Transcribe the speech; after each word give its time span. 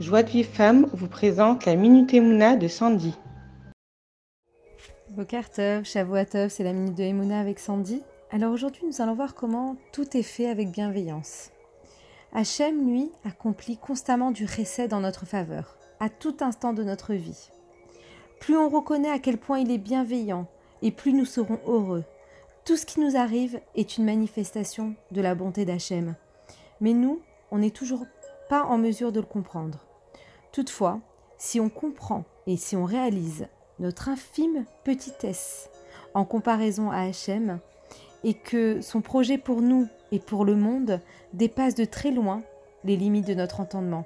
Joie 0.00 0.22
de 0.22 0.28
Vive 0.28 0.46
Femme 0.46 0.86
vous 0.92 1.08
présente 1.08 1.64
la 1.64 1.74
Minute 1.74 2.14
Emouna 2.14 2.54
de 2.54 2.68
Sandy. 2.68 3.16
Bokartov, 5.10 5.82
Shavuatov, 5.82 6.50
c'est 6.50 6.62
la 6.62 6.72
Minute 6.72 6.94
de 6.94 7.02
Emouna 7.02 7.40
avec 7.40 7.58
Sandy. 7.58 8.00
Alors 8.30 8.52
aujourd'hui, 8.52 8.84
nous 8.86 9.02
allons 9.02 9.16
voir 9.16 9.34
comment 9.34 9.76
tout 9.92 10.16
est 10.16 10.22
fait 10.22 10.48
avec 10.48 10.70
bienveillance. 10.70 11.50
Hachem, 12.32 12.88
lui, 12.88 13.10
accomplit 13.24 13.76
constamment 13.76 14.30
du 14.30 14.44
récès 14.44 14.86
dans 14.86 15.00
notre 15.00 15.26
faveur, 15.26 15.76
à 15.98 16.08
tout 16.08 16.36
instant 16.42 16.72
de 16.72 16.84
notre 16.84 17.14
vie. 17.14 17.50
Plus 18.38 18.56
on 18.56 18.68
reconnaît 18.68 19.10
à 19.10 19.18
quel 19.18 19.36
point 19.36 19.58
il 19.58 19.72
est 19.72 19.78
bienveillant, 19.78 20.46
et 20.80 20.92
plus 20.92 21.12
nous 21.12 21.24
serons 21.24 21.58
heureux. 21.66 22.04
Tout 22.64 22.76
ce 22.76 22.86
qui 22.86 23.00
nous 23.00 23.16
arrive 23.16 23.60
est 23.74 23.98
une 23.98 24.04
manifestation 24.04 24.94
de 25.10 25.20
la 25.20 25.34
bonté 25.34 25.64
d'Hachem. 25.64 26.14
Mais 26.80 26.92
nous, 26.92 27.20
on 27.50 27.58
n'est 27.58 27.70
toujours 27.70 28.06
pas 28.48 28.62
en 28.62 28.78
mesure 28.78 29.10
de 29.10 29.18
le 29.18 29.26
comprendre. 29.26 29.87
Toutefois, 30.52 31.00
si 31.36 31.60
on 31.60 31.68
comprend 31.68 32.24
et 32.46 32.56
si 32.56 32.76
on 32.76 32.84
réalise 32.84 33.46
notre 33.78 34.08
infime 34.08 34.64
petitesse 34.84 35.70
en 36.14 36.24
comparaison 36.24 36.90
à 36.90 37.02
Hachem, 37.02 37.60
et 38.24 38.34
que 38.34 38.80
son 38.80 39.00
projet 39.00 39.38
pour 39.38 39.62
nous 39.62 39.88
et 40.10 40.18
pour 40.18 40.44
le 40.44 40.56
monde 40.56 41.00
dépasse 41.32 41.74
de 41.74 41.84
très 41.84 42.10
loin 42.10 42.42
les 42.84 42.96
limites 42.96 43.26
de 43.26 43.34
notre 43.34 43.60
entendement, 43.60 44.04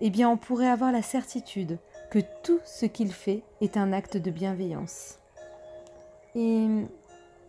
eh 0.00 0.10
bien 0.10 0.28
on 0.28 0.36
pourrait 0.36 0.68
avoir 0.68 0.92
la 0.92 1.02
certitude 1.02 1.78
que 2.10 2.18
tout 2.42 2.60
ce 2.64 2.86
qu'il 2.86 3.12
fait 3.12 3.42
est 3.60 3.76
un 3.76 3.92
acte 3.92 4.16
de 4.16 4.30
bienveillance. 4.30 5.18
Et 6.34 6.66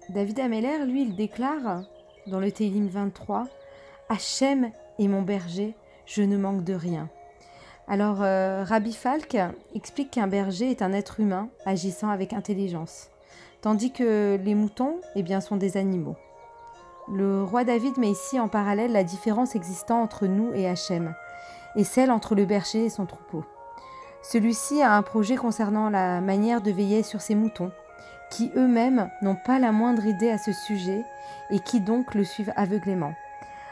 David 0.09 0.39
Ameller, 0.39 0.85
lui, 0.85 1.01
il 1.01 1.15
déclare 1.15 1.83
dans 2.27 2.39
le 2.39 2.51
Télim 2.51 2.87
23 2.87 3.47
Hachem 4.09 4.71
est 4.99 5.07
mon 5.07 5.21
berger, 5.21 5.75
je 6.05 6.21
ne 6.21 6.37
manque 6.37 6.63
de 6.63 6.73
rien. 6.73 7.09
Alors, 7.89 8.17
euh, 8.21 8.65
Rabbi 8.65 8.91
Falk 8.91 9.37
explique 9.73 10.11
qu'un 10.11 10.27
berger 10.27 10.69
est 10.69 10.81
un 10.81 10.91
être 10.91 11.21
humain 11.21 11.47
agissant 11.65 12.09
avec 12.09 12.33
intelligence, 12.33 13.09
tandis 13.61 13.91
que 13.93 14.37
les 14.43 14.55
moutons 14.55 14.97
eh 15.15 15.23
bien, 15.23 15.39
sont 15.39 15.55
des 15.55 15.77
animaux. 15.77 16.17
Le 17.09 17.45
roi 17.45 17.63
David 17.63 17.97
met 17.97 18.11
ici 18.11 18.41
en 18.41 18.49
parallèle 18.49 18.91
la 18.91 19.05
différence 19.05 19.55
existant 19.55 20.01
entre 20.01 20.27
nous 20.27 20.53
et 20.53 20.67
Hachem, 20.67 21.15
et 21.77 21.85
celle 21.85 22.11
entre 22.11 22.35
le 22.35 22.43
berger 22.43 22.83
et 22.83 22.89
son 22.89 23.05
troupeau. 23.05 23.45
Celui-ci 24.21 24.81
a 24.81 24.93
un 24.93 25.01
projet 25.01 25.37
concernant 25.37 25.89
la 25.89 26.19
manière 26.19 26.61
de 26.61 26.71
veiller 26.71 27.03
sur 27.03 27.21
ses 27.21 27.35
moutons, 27.35 27.71
qui 28.29 28.51
eux-mêmes 28.57 29.09
n'ont 29.21 29.37
pas 29.45 29.59
la 29.59 29.71
moindre 29.71 30.05
idée 30.05 30.29
à 30.29 30.37
ce 30.37 30.51
sujet 30.51 31.05
et 31.49 31.61
qui 31.61 31.79
donc 31.79 32.15
le 32.15 32.25
suivent 32.25 32.51
aveuglément. 32.57 33.13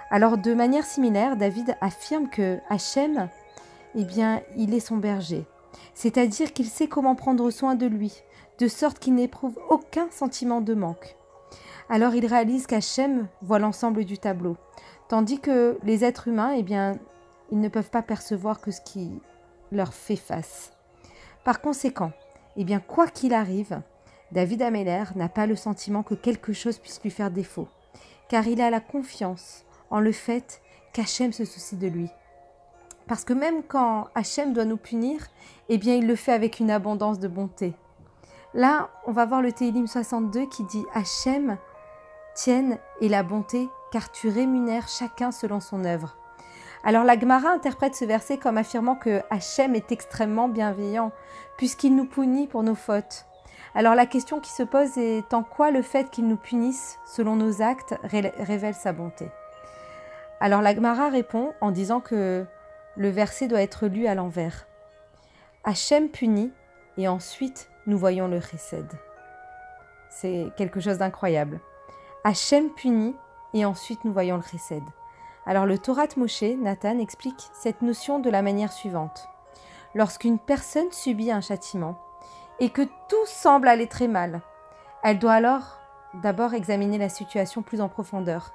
Alors 0.09 0.37
de 0.37 0.53
manière 0.53 0.85
similaire, 0.85 1.35
David 1.35 1.75
affirme 1.81 2.29
que 2.29 2.59
Hachem 2.69 3.27
eh 3.95 4.03
bien, 4.03 4.41
il 4.57 4.73
est 4.73 4.79
son 4.79 4.97
berger. 4.97 5.45
C'est-à-dire 5.93 6.53
qu'il 6.53 6.67
sait 6.67 6.87
comment 6.87 7.15
prendre 7.15 7.49
soin 7.49 7.75
de 7.75 7.85
lui, 7.85 8.23
de 8.59 8.67
sorte 8.67 8.99
qu'il 8.99 9.15
n'éprouve 9.15 9.59
aucun 9.69 10.09
sentiment 10.11 10.61
de 10.61 10.73
manque. 10.73 11.15
Alors 11.89 12.15
il 12.15 12.25
réalise 12.25 12.67
qu'Hachem 12.67 13.27
voit 13.41 13.59
l'ensemble 13.59 14.05
du 14.05 14.17
tableau, 14.17 14.57
tandis 15.07 15.39
que 15.39 15.77
les 15.83 16.03
êtres 16.03 16.27
humains, 16.27 16.53
eh 16.57 16.63
bien, 16.63 16.97
ils 17.51 17.59
ne 17.59 17.69
peuvent 17.69 17.91
pas 17.91 18.01
percevoir 18.01 18.59
que 18.59 18.71
ce 18.71 18.81
qui 18.81 19.11
leur 19.71 19.93
fait 19.93 20.15
face. 20.15 20.71
Par 21.43 21.61
conséquent, 21.61 22.11
eh 22.57 22.63
bien, 22.63 22.79
quoi 22.79 23.07
qu'il 23.07 23.33
arrive, 23.33 23.81
David 24.31 24.63
Ameller 24.63 25.03
n'a 25.15 25.29
pas 25.29 25.45
le 25.45 25.55
sentiment 25.55 26.01
que 26.01 26.15
quelque 26.15 26.53
chose 26.53 26.79
puisse 26.79 27.01
lui 27.03 27.11
faire 27.11 27.29
défaut, 27.29 27.67
car 28.29 28.47
il 28.47 28.61
a 28.61 28.69
la 28.69 28.79
confiance 28.79 29.63
en 29.91 29.99
le 29.99 30.11
fait 30.11 30.61
qu'Hachem 30.93 31.31
se 31.31 31.45
soucie 31.45 31.75
de 31.75 31.87
lui. 31.87 32.09
Parce 33.07 33.23
que 33.23 33.33
même 33.33 33.63
quand 33.63 34.07
Hachem 34.15 34.53
doit 34.53 34.65
nous 34.65 34.77
punir, 34.77 35.19
eh 35.69 35.77
bien 35.77 35.95
il 35.95 36.07
le 36.07 36.15
fait 36.15 36.33
avec 36.33 36.59
une 36.59 36.71
abondance 36.71 37.19
de 37.19 37.27
bonté. 37.27 37.73
Là, 38.53 38.89
on 39.05 39.11
va 39.11 39.25
voir 39.25 39.41
le 39.41 39.51
Télim 39.51 39.85
62 39.85 40.47
qui 40.47 40.63
dit 40.63 40.85
Hachem 40.93 41.57
tienne 42.33 42.77
et 43.01 43.09
la 43.09 43.23
bonté, 43.23 43.69
car 43.91 44.11
tu 44.11 44.29
rémunères 44.29 44.87
chacun 44.87 45.31
selon 45.31 45.59
son 45.59 45.85
œuvre. 45.85 46.17
Alors 46.83 47.03
la 47.03 47.19
Gemara 47.19 47.49
interprète 47.49 47.95
ce 47.95 48.05
verset 48.05 48.37
comme 48.37 48.57
affirmant 48.57 48.95
que 48.95 49.21
Hachem 49.29 49.75
est 49.75 49.91
extrêmement 49.91 50.47
bienveillant, 50.47 51.11
puisqu'il 51.57 51.95
nous 51.95 52.05
punit 52.05 52.47
pour 52.47 52.63
nos 52.63 52.75
fautes. 52.75 53.25
Alors 53.73 53.95
la 53.95 54.05
question 54.05 54.39
qui 54.39 54.51
se 54.51 54.63
pose 54.63 54.97
est 54.97 55.33
en 55.33 55.43
quoi 55.43 55.71
le 55.71 55.81
fait 55.81 56.09
qu'il 56.09 56.27
nous 56.27 56.37
punisse 56.37 56.99
selon 57.05 57.35
nos 57.35 57.61
actes 57.61 57.95
révèle 58.03 58.75
sa 58.75 58.93
bonté? 58.93 59.29
Alors 60.39 60.61
la 60.61 60.75
Gemara 60.75 61.09
répond 61.09 61.53
en 61.61 61.71
disant 61.71 62.01
que 62.01 62.45
le 62.97 63.09
verset 63.09 63.47
doit 63.47 63.61
être 63.61 63.87
lu 63.87 64.07
à 64.07 64.15
l'envers. 64.15 64.67
Hachem 65.63 66.09
punit 66.09 66.51
et 66.97 67.07
ensuite 67.07 67.69
nous 67.87 67.97
voyons 67.97 68.27
le 68.27 68.39
chesed. 68.39 68.87
C'est 70.09 70.47
quelque 70.55 70.79
chose 70.79 70.97
d'incroyable. 70.97 71.59
Hachem 72.23 72.69
punit 72.69 73.15
et 73.53 73.65
ensuite 73.65 74.03
nous 74.05 74.13
voyons 74.13 74.37
le 74.37 74.43
chesed. 74.43 74.83
Alors 75.45 75.65
le 75.65 75.77
Torah 75.77 76.07
Moshe, 76.17 76.43
Nathan, 76.57 76.99
explique 76.99 77.49
cette 77.53 77.81
notion 77.81 78.19
de 78.19 78.29
la 78.29 78.41
manière 78.41 78.71
suivante. 78.71 79.27
Lorsqu'une 79.93 80.39
personne 80.39 80.91
subit 80.91 81.31
un 81.31 81.41
châtiment 81.41 81.99
et 82.59 82.69
que 82.69 82.81
tout 82.81 83.25
semble 83.25 83.67
aller 83.67 83.87
très 83.87 84.07
mal, 84.07 84.41
elle 85.03 85.19
doit 85.19 85.33
alors 85.33 85.79
d'abord 86.15 86.53
examiner 86.53 86.97
la 86.97 87.09
situation 87.09 87.61
plus 87.61 87.81
en 87.81 87.89
profondeur 87.89 88.53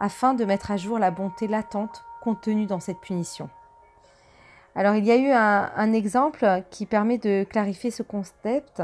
afin 0.00 0.34
de 0.34 0.44
mettre 0.44 0.70
à 0.70 0.76
jour 0.76 0.98
la 0.98 1.10
bonté 1.10 1.48
latente 1.48 2.04
contenue 2.22 2.66
dans 2.66 2.80
cette 2.80 3.00
punition. 3.00 3.50
Alors 4.74 4.94
il 4.94 5.04
y 5.04 5.12
a 5.12 5.16
eu 5.16 5.30
un, 5.30 5.92
exemple 5.92 6.46
qui 6.70 6.86
permet 6.86 7.18
de 7.18 7.44
clarifier 7.44 7.90
ce 7.90 8.02
concept. 8.02 8.82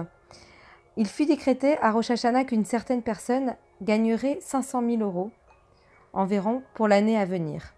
Il 0.96 1.06
fut 1.06 1.26
décrété 1.26 1.78
à 1.80 1.92
Rosh 1.92 2.10
Hashanah 2.10 2.44
qu'une 2.44 2.64
certaine 2.64 3.02
personne 3.02 3.54
gagnerait 3.80 4.38
500 4.40 4.82
000 4.86 5.02
euros 5.02 5.30
environ 6.12 6.62
pour 6.74 6.88
l'année 6.88 7.18
à 7.18 7.24
venir. 7.24 7.74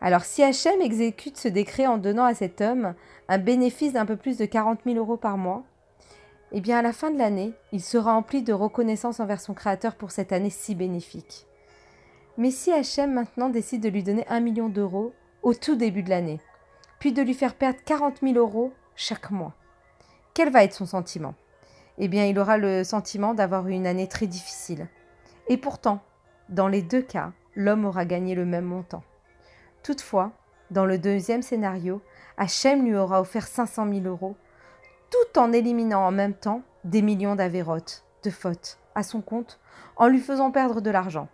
Alors 0.00 0.24
si 0.24 0.42
Hachem 0.42 0.80
exécute 0.80 1.36
ce 1.36 1.48
décret 1.48 1.86
en 1.86 1.98
donnant 1.98 2.24
à 2.24 2.34
cet 2.34 2.60
homme 2.60 2.94
un 3.28 3.38
bénéfice 3.38 3.92
d'un 3.92 4.06
peu 4.06 4.16
plus 4.16 4.38
de 4.38 4.44
40 4.44 4.80
000 4.84 4.96
euros 4.96 5.16
par 5.16 5.36
mois, 5.36 5.62
eh 6.52 6.60
bien 6.60 6.78
à 6.78 6.82
la 6.82 6.92
fin 6.92 7.10
de 7.10 7.18
l'année, 7.18 7.52
il 7.72 7.80
sera 7.80 8.14
empli 8.14 8.42
de 8.42 8.52
reconnaissance 8.52 9.20
envers 9.20 9.40
son 9.40 9.54
Créateur 9.54 9.94
pour 9.94 10.10
cette 10.10 10.32
année 10.32 10.50
si 10.50 10.74
bénéfique. 10.74 11.46
Mais 12.38 12.50
si 12.50 12.72
Hachem 12.72 13.12
maintenant 13.12 13.50
décide 13.50 13.82
de 13.82 13.88
lui 13.88 14.02
donner 14.02 14.26
un 14.28 14.40
million 14.40 14.68
d'euros 14.68 15.12
au 15.42 15.54
tout 15.54 15.76
début 15.76 16.02
de 16.02 16.10
l'année, 16.10 16.40
puis 17.00 17.12
de 17.12 17.22
lui 17.22 17.34
faire 17.34 17.54
perdre 17.54 17.80
40 17.84 18.20
000 18.22 18.34
euros 18.34 18.72
chaque 18.94 19.32
mois. 19.32 19.54
Quel 20.34 20.50
va 20.50 20.62
être 20.62 20.74
son 20.74 20.86
sentiment? 20.86 21.34
Eh 21.98 22.06
bien, 22.06 22.26
il 22.26 22.38
aura 22.38 22.56
le 22.56 22.84
sentiment 22.84 23.34
d'avoir 23.34 23.66
eu 23.66 23.72
une 23.72 23.86
année 23.86 24.06
très 24.06 24.28
difficile. 24.28 24.86
Et 25.48 25.56
pourtant, 25.56 26.00
dans 26.48 26.68
les 26.68 26.82
deux 26.82 27.02
cas, 27.02 27.32
l'homme 27.56 27.84
aura 27.84 28.04
gagné 28.04 28.36
le 28.36 28.44
même 28.44 28.64
montant. 28.64 29.02
Toutefois, 29.82 30.30
dans 30.70 30.86
le 30.86 30.98
deuxième 30.98 31.42
scénario, 31.42 32.00
Hachem 32.36 32.84
lui 32.84 32.94
aura 32.94 33.20
offert 33.20 33.46
500 33.46 33.92
000 33.92 34.06
euros, 34.06 34.36
tout 35.10 35.38
en 35.38 35.52
éliminant 35.52 36.06
en 36.06 36.12
même 36.12 36.34
temps 36.34 36.62
des 36.84 37.02
millions 37.02 37.34
d'avérotes, 37.34 38.04
de 38.22 38.30
fautes, 38.30 38.78
à 38.94 39.02
son 39.02 39.20
compte, 39.20 39.58
en 39.96 40.06
lui 40.06 40.20
faisant 40.20 40.50
perdre 40.50 40.80
de 40.80 40.90
l'argent. 40.90 41.28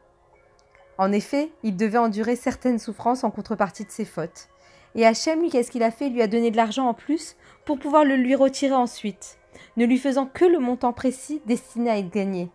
En 0.98 1.12
effet, 1.12 1.50
il 1.62 1.76
devait 1.76 1.98
endurer 1.98 2.36
certaines 2.36 2.78
souffrances 2.78 3.24
en 3.24 3.30
contrepartie 3.30 3.84
de 3.84 3.90
ses 3.90 4.06
fautes. 4.06 4.48
Et 4.96 5.04
Hachem, 5.04 5.42
lui, 5.42 5.50
qu'est-ce 5.50 5.70
qu'il 5.70 5.82
a 5.82 5.90
fait? 5.90 6.06
Il 6.06 6.14
lui 6.14 6.22
a 6.22 6.26
donné 6.26 6.50
de 6.50 6.56
l'argent 6.56 6.88
en 6.88 6.94
plus 6.94 7.36
pour 7.66 7.78
pouvoir 7.78 8.04
le 8.04 8.16
lui 8.16 8.34
retirer 8.34 8.74
ensuite, 8.74 9.38
ne 9.76 9.84
lui 9.84 9.98
faisant 9.98 10.24
que 10.24 10.46
le 10.46 10.58
montant 10.58 10.94
précis 10.94 11.42
destiné 11.44 11.90
à 11.90 11.98
être 11.98 12.10
gagné. 12.10 12.50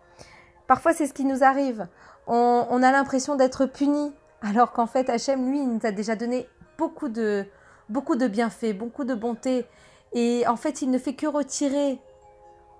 Parfois, 0.66 0.92
c'est 0.92 1.06
ce 1.06 1.12
qui 1.12 1.24
nous 1.24 1.44
arrive. 1.44 1.86
On, 2.26 2.82
a 2.82 2.92
l'impression 2.92 3.36
d'être 3.36 3.66
puni, 3.66 4.12
alors 4.42 4.72
qu'en 4.72 4.86
fait, 4.86 5.08
Hachem, 5.08 5.48
lui, 5.48 5.60
il 5.60 5.68
nous 5.68 5.80
a 5.84 5.92
déjà 5.92 6.16
donné 6.16 6.48
beaucoup 6.78 7.08
de, 7.08 7.46
beaucoup 7.88 8.16
de 8.16 8.26
bienfaits, 8.26 8.76
beaucoup 8.76 9.04
de 9.04 9.14
bonté. 9.14 9.64
Et 10.12 10.44
en 10.48 10.56
fait, 10.56 10.82
il 10.82 10.90
ne 10.90 10.98
fait 10.98 11.14
que 11.14 11.28
retirer 11.28 12.00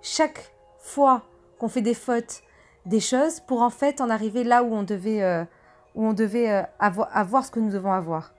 chaque 0.00 0.52
fois 0.80 1.22
qu'on 1.60 1.68
fait 1.68 1.82
des 1.82 1.94
fautes, 1.94 2.42
des 2.84 3.00
choses, 3.00 3.38
pour 3.38 3.62
en 3.62 3.70
fait 3.70 4.00
en 4.00 4.10
arriver 4.10 4.42
là 4.42 4.64
où 4.64 4.74
on 4.74 4.82
devait, 4.82 5.22
euh, 5.22 5.44
où 5.94 6.04
on 6.04 6.14
devait 6.14 6.50
euh, 6.50 6.62
avoir 6.80 7.44
ce 7.44 7.52
que 7.52 7.60
nous 7.60 7.70
devons 7.70 7.92
avoir 7.92 8.32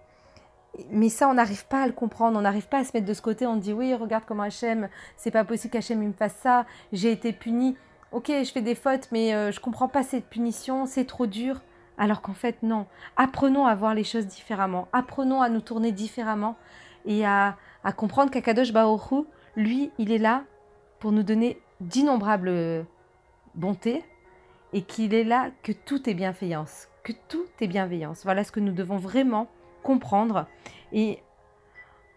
mais 0.89 1.09
ça, 1.09 1.27
on 1.27 1.35
n'arrive 1.35 1.65
pas 1.67 1.83
à 1.83 1.87
le 1.87 1.93
comprendre, 1.93 2.37
on 2.37 2.41
n'arrive 2.41 2.67
pas 2.67 2.79
à 2.79 2.83
se 2.83 2.91
mettre 2.93 3.05
de 3.05 3.13
ce 3.13 3.21
côté. 3.21 3.45
On 3.45 3.55
dit 3.55 3.73
oui, 3.73 3.93
regarde 3.93 4.23
comment 4.27 4.43
Hachem, 4.43 4.89
c'est 5.17 5.31
pas 5.31 5.43
possible 5.43 5.71
qu'Hachem 5.71 5.99
me 5.99 6.13
fasse 6.13 6.35
ça, 6.41 6.65
j'ai 6.91 7.11
été 7.11 7.33
puni. 7.33 7.77
Ok, 8.11 8.27
je 8.29 8.51
fais 8.51 8.61
des 8.61 8.75
fautes, 8.75 9.09
mais 9.11 9.33
euh, 9.33 9.51
je 9.51 9.59
comprends 9.59 9.87
pas 9.87 10.03
cette 10.03 10.27
punition, 10.27 10.85
c'est 10.85 11.05
trop 11.05 11.25
dur. 11.25 11.61
Alors 11.97 12.21
qu'en 12.21 12.33
fait, 12.33 12.61
non. 12.63 12.87
Apprenons 13.17 13.65
à 13.65 13.75
voir 13.75 13.93
les 13.93 14.03
choses 14.03 14.27
différemment. 14.27 14.87
Apprenons 14.93 15.41
à 15.41 15.49
nous 15.49 15.61
tourner 15.61 15.91
différemment 15.91 16.55
et 17.05 17.25
à, 17.25 17.55
à 17.83 17.91
comprendre 17.91 18.31
qu'Akadosh 18.31 18.73
Baoru, 18.73 19.25
lui, 19.55 19.91
il 19.99 20.11
est 20.11 20.17
là 20.17 20.43
pour 20.99 21.11
nous 21.11 21.23
donner 21.23 21.61
d'innombrables 21.81 22.85
bontés 23.55 24.03
et 24.73 24.81
qu'il 24.81 25.13
est 25.13 25.23
là 25.23 25.51
que 25.61 25.71
tout 25.71 26.09
est 26.09 26.13
bienveillance, 26.15 26.87
que 27.03 27.13
tout 27.27 27.45
est 27.61 27.67
bienveillance. 27.67 28.23
Voilà 28.23 28.43
ce 28.43 28.51
que 28.51 28.59
nous 28.59 28.71
devons 28.71 28.97
vraiment 28.97 29.47
comprendre. 29.83 30.47
Et 30.91 31.19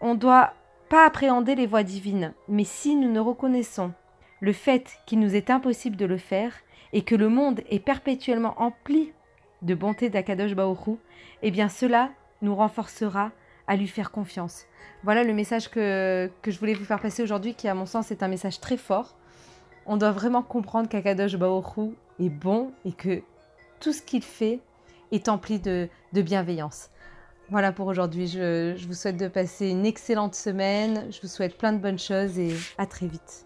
on 0.00 0.14
doit 0.14 0.54
pas 0.88 1.06
appréhender 1.06 1.54
les 1.54 1.66
voies 1.66 1.82
divines, 1.82 2.32
mais 2.48 2.64
si 2.64 2.96
nous 2.96 3.10
ne 3.10 3.20
reconnaissons 3.20 3.92
le 4.40 4.52
fait 4.52 4.98
qu'il 5.06 5.20
nous 5.20 5.34
est 5.34 5.50
impossible 5.50 5.96
de 5.96 6.06
le 6.06 6.18
faire 6.18 6.52
et 6.92 7.02
que 7.02 7.14
le 7.14 7.28
monde 7.28 7.62
est 7.68 7.80
perpétuellement 7.80 8.54
empli 8.60 9.12
de 9.62 9.74
bonté 9.74 10.10
d'Akadosh 10.10 10.54
Baoru, 10.54 10.96
eh 11.42 11.50
bien 11.50 11.68
cela 11.68 12.10
nous 12.42 12.54
renforcera 12.54 13.32
à 13.66 13.76
lui 13.76 13.88
faire 13.88 14.10
confiance. 14.10 14.66
Voilà 15.02 15.24
le 15.24 15.32
message 15.32 15.68
que, 15.68 16.30
que 16.42 16.50
je 16.50 16.58
voulais 16.58 16.74
vous 16.74 16.84
faire 16.84 17.00
passer 17.00 17.22
aujourd'hui, 17.22 17.54
qui 17.54 17.68
à 17.68 17.74
mon 17.74 17.86
sens 17.86 18.10
est 18.10 18.22
un 18.22 18.28
message 18.28 18.60
très 18.60 18.76
fort. 18.76 19.16
On 19.86 19.96
doit 19.96 20.12
vraiment 20.12 20.42
comprendre 20.42 20.88
qu'Akadosh 20.88 21.36
Baoru 21.36 21.90
est 22.20 22.28
bon 22.28 22.72
et 22.84 22.92
que 22.92 23.22
tout 23.80 23.92
ce 23.92 24.02
qu'il 24.02 24.22
fait 24.22 24.60
est 25.12 25.28
empli 25.28 25.58
de, 25.58 25.88
de 26.12 26.22
bienveillance. 26.22 26.90
Voilà 27.48 27.72
pour 27.72 27.86
aujourd'hui. 27.86 28.26
Je, 28.26 28.86
vous 28.86 28.94
souhaite 28.94 29.16
de 29.16 29.28
passer 29.28 29.68
une 29.68 29.86
excellente 29.86 30.34
semaine. 30.34 31.06
Je 31.12 31.20
vous 31.20 31.28
souhaite 31.28 31.56
plein 31.56 31.72
de 31.72 31.78
bonnes 31.78 31.98
choses 31.98 32.38
et 32.38 32.54
à 32.76 32.86
très 32.86 33.06
vite. 33.06 33.45